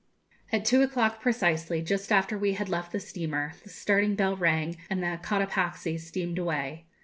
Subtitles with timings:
[0.51, 4.77] At two o'clock precisely, just after we had left the steamer, the starting bell rang,
[4.89, 6.87] and the 'Cotopaxi' steamed away.